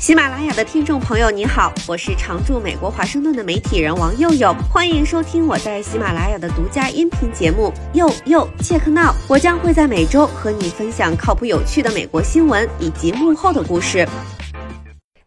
[0.00, 9.10] 喜马拉雅的听众朋友，你好，我是常驻美国华盛顿的媒体人王佑佑，欢迎收听我在喜马拉雅的独家音频节目《佑佑 Check Now》。
[9.28, 14.08] 我将会在每周和你分享靠谱有趣的美国新闻以及幕后的故事。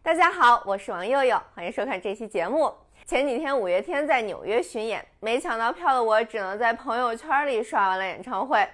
[0.02, 2.68] 大家好，我是王佑佑，欢迎收看这期节目。
[3.06, 8.66] 前几天五月天在纽约巡演，没抢到票的我只能在朋友圈里刷完了演唱会。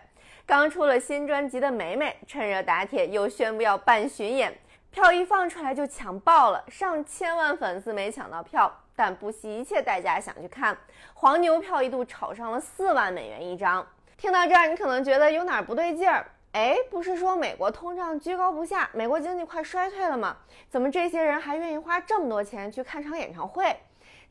[0.47, 4.51] 刚出了新专辑的梅梅趁热打铁，又宣布要办巡演。
[4.91, 10.77] 票一放出来就抢爆了，上千万粉丝没抢到票，但不惜一切代价想去看。
[11.15, 13.87] 黄牛票一度炒上了四万美元一张。
[14.17, 16.27] 听到这儿，你可能觉得有哪儿不对劲儿？
[16.53, 20.37] 哎，不是说美国通胀居高不下，美国经济快衰退了吗？
[20.69, 23.77] 怎么这些人还愿意花这么多钱去看场演唱会？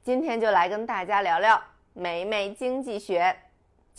[0.04, 1.62] 今天就来跟大家聊聊
[1.94, 3.34] 美美经济学。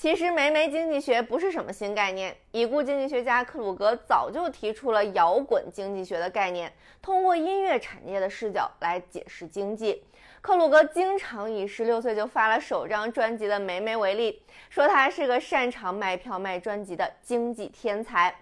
[0.01, 2.35] 其实，梅梅经济学不是什么新概念。
[2.53, 6.73] 已故经济学家克鲁格早就提出了摇滚经济学的概念，
[7.03, 10.03] 通过音乐产业的视角来解释经济。
[10.41, 18.35] 克鲁格经常以十六岁就发了首张专辑的梅梅为例，说她是个擅长卖票卖专辑的经济天才。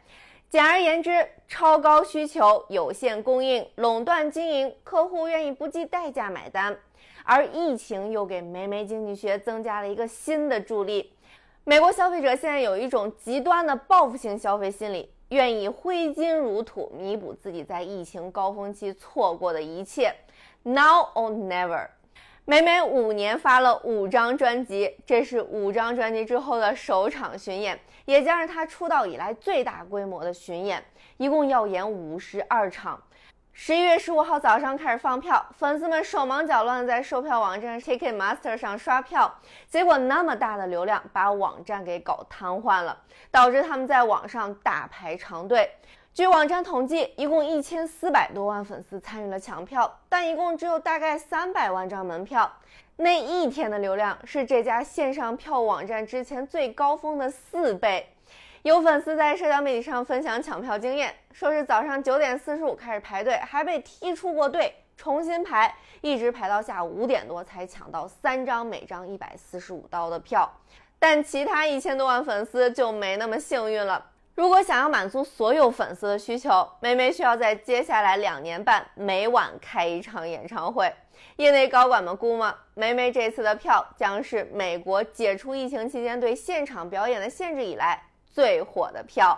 [0.48, 6.78] 简而言之，超高需求、有限供应、垄断经营，客户愿意不计代价买单。
[7.24, 11.12] 而疫情又给梅梅经济学增加了一个新的助力。
[11.68, 20.10] 美国消费者现在有一种极端的报复性消费心理，愿意挥金如土弥补自己在疫情高峰期错过的一切。
[20.62, 21.86] Now or never。
[22.46, 30.82] 梅梅五年发了五张专辑，这是五张专辑之后的首场巡演，也将是他出道以来最大规模的巡演，
[31.18, 32.98] 一共要演五十二场。
[33.60, 39.34] 十一月十五号早上开始放票，粉丝们手忙脚乱在售票网站 Ticketmaster 上刷票，
[39.68, 42.96] 结果那么大的流量把网站给搞瘫痪了，
[43.32, 45.68] 导致他们在网上大排长队。
[46.14, 52.48] 据网站统计，一共一千四百多万粉丝参与了抢票，但一共只有大概三百万张门票。
[52.94, 58.08] 那一天的流量是这家线上票网站之前最高峰的四倍。
[58.62, 70.50] 有粉丝在社交媒体上分享抢票经验，说是早上九点四十五开始排队，还被踢出过队，重新排，一直排到下午五点多才抢到三张每张一百四十五刀的票。
[70.98, 74.04] 但其他一千多万粉丝就没那么幸运了。
[74.34, 80.92] 如果想要满足所有粉丝的需求，梅梅需要在接下来两年半每晚开一场演唱会。
[81.36, 88.02] 业内高管们估摸，梅梅这次的票将是美国解除疫情期间对现场表演的限制以来。
[88.38, 89.36] 最火的票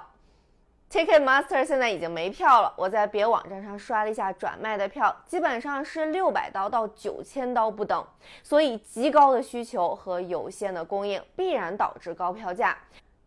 [0.91, 2.71] ，Ticketmaster 现在已经没票了。
[2.77, 8.07] 我在别网站上刷了一下转卖的票，基本上是六百刀到九千刀不等。
[8.43, 12.77] 所以极高的需求和有限的供应必然导致高票价。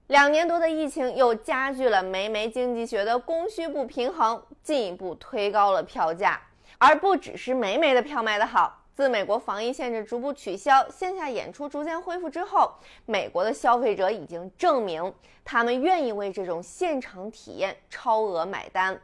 [0.05, 6.39] 两年多的疫情又加剧了梅梅经济学的供需不平衡，进一步推高了票价。
[6.77, 8.82] 而不只是梅梅的票卖得好。
[8.95, 12.71] 自美国防疫限制逐步取消，线下演出逐渐恢复之后，
[13.07, 15.11] 美国的消费者已经证明
[15.43, 19.01] 他们愿意为这种现场体验超额买单。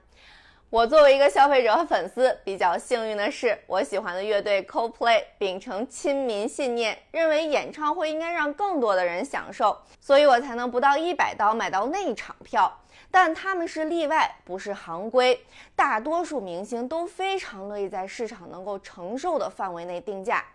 [0.72, 12.72] 我作为一个消费者和粉丝，比较幸运的是，我喜欢的乐队 Coldplay 秉承亲民信念，认为演唱会应该让更多的人享受，所以我才能不到一百刀买到那场票。
[13.10, 15.44] 但他们是例外，不是行规。
[15.76, 20.46] 大多数明星都非常乐意在市场能够承受的范围内定价，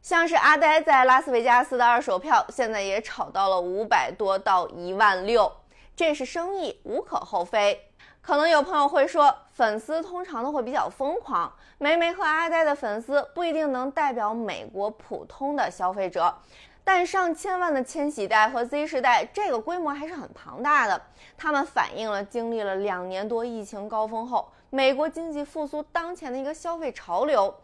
[0.00, 5.50] 像是阿呆在拉斯维加斯的二手票，现在也炒到了五百多到一万六，
[5.96, 7.88] 这是生意，无可厚非。
[8.26, 16.34] 可能有朋友会说，粉丝通常都会比较疯狂，梅梅和阿呆的粉丝不一定能代表美国普通的消费者。
[16.82, 21.00] 但上千万的千禧代和 Z 世代，这个规模还是很庞大的。
[21.36, 27.54] 他们反映了经历了两年多疫情高峰后，美国经济复苏当前的一个消费潮流。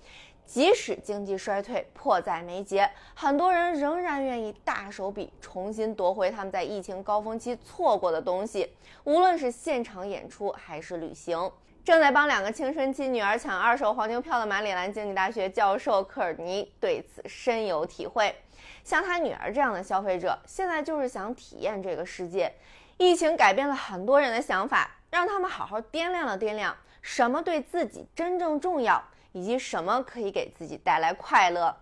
[0.50, 8.68] 即使经济衰退迫在眉睫，很多人仍然愿意大手笔重新夺回他们在疫情高峰期错过的东西，
[9.04, 11.38] 无论是现场演出还是旅行。
[11.84, 18.34] 正在帮两个青春期女儿抢二手黄牛票的马里兰经济大学教授科尔尼对此深有体会。
[18.82, 22.52] 像他女儿这样的消费者，现在就是想体验这个世界。
[22.98, 29.00] 疫情改变了很多人的想法，让他们好好掂量了掂量，什么对自己真正重要，
[29.32, 31.76] 以及什么可以给自己带来快乐。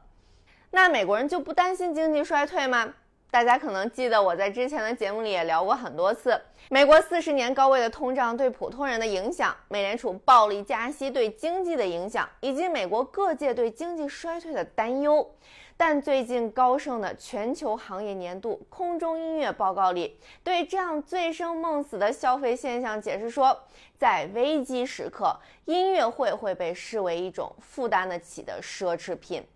[0.70, 2.94] 那美国人就不担心经济衰退吗？
[3.30, 6.40] 大家可能记得我在之前的节目里也聊过很多次，
[6.70, 15.30] 美国四十年高位的通胀对普通人的影响，美联储暴力加息对经济的影响，以及美国各界对经济衰退的担忧。
[15.76, 23.56] 但最近高盛的全球行业年度空中音乐报告里，对这样醉生梦死的消费现象解释说，
[23.96, 29.46] 在危机时刻，音乐会会被视为一种负担得起的奢侈品。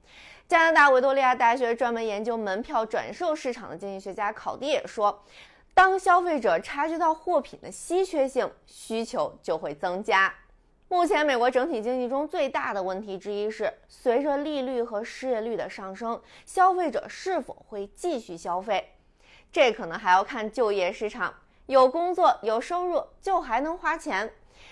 [0.48, 5.24] 加拿大维多利亚大学专门研究门票转售市场的经济学家考蒂也说，
[5.72, 10.34] 当消费者察觉到货品的稀缺性，需求就会增加。
[10.88, 18.92] 目前，美国整体经济中最大的问题之一是，随着利率和失业率的上升，消费者是否会继续消费？
[19.50, 21.34] 这可能还要看就业市场。
[21.66, 24.30] 有工作、有收入，就还能花钱。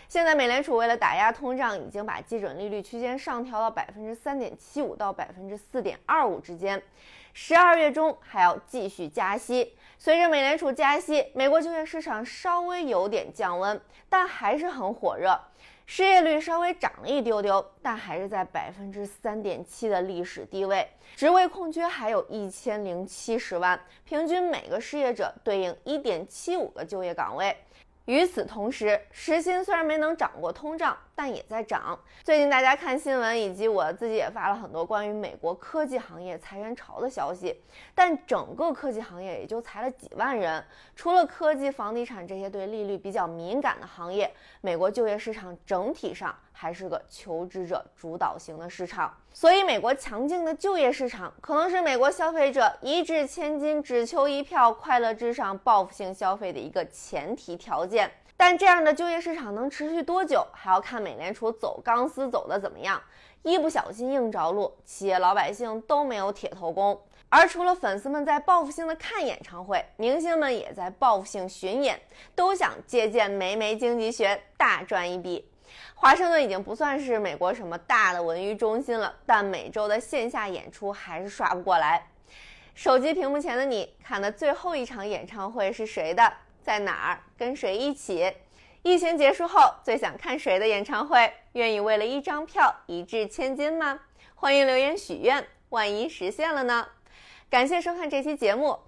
[0.09, 6.83] 现在，美联储为了打压通胀，已经把基准利率区间上调到百分之三点七五到百分之四点二五之间。
[7.33, 9.77] 十二月中还要继续加息。
[9.99, 15.39] 随着美联储加息，美国就业市场稍微有点降温，但还是很火热。
[15.87, 20.89] 失业率稍微涨了一丢丢，但还是在百分之三点七的历史低位。
[21.17, 27.57] 职位空缺还有一千零七十万，平均每个失业者对应一点七五个就业岗位。
[28.11, 31.99] 与此同时，时薪虽然没能涨过通胀，但也在涨。
[32.25, 37.61] 最近大家看新闻，以及我自己也发了很多关于美国科技行业裁员潮的消息。
[37.95, 40.65] 但整个科技行业也就裁了几万人。
[40.97, 44.33] 除了科技、房地产这些对利率比较敏感的行业，
[44.63, 49.15] 美国就业市场整体上还是个求职者主导型的市场。
[49.31, 58.11] 所以，美国强劲的就业市场可能是美国消费者一掷千金、只求一票、快乐至上、报复性消费的一个前提条件。
[58.41, 62.99] 但这样的就业市场能持续多久，还要看美联储走钢丝走的怎么样。
[63.43, 66.99] 一不小心硬着陆，企业老百姓都没有铁头功。
[67.29, 72.01] 而除了粉丝们在报复性的看演唱会，明星们也在报复性巡演，
[72.35, 75.47] 都想借鉴梅梅经济学大赚一笔。
[75.95, 82.07] 华盛顿已经不算是美国什么大的文娱中心了，但每周的线下演出还是刷不过来。
[82.75, 86.33] 手机屏幕前的你，看的最后一场演唱会是谁的？
[86.63, 88.33] 在哪儿跟谁一起？
[88.83, 91.31] 疫情结束后最想看谁的演唱会？
[91.53, 93.99] 愿意为了一张票一掷千金吗？
[94.35, 96.87] 欢迎留言许愿，万一实现了呢？
[97.51, 98.79] 感谢收看这期节目。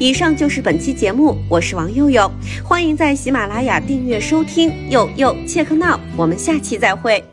[0.00, 2.30] 以上就是本期节目，我是王佑佑，
[2.64, 4.88] 欢迎在喜马拉雅订阅收听。
[4.90, 7.28] 佑佑切克闹，我们下期再会。